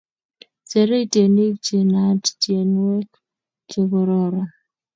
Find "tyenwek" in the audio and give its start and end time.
2.41-3.09